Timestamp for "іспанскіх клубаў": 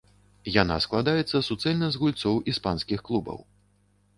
2.53-3.39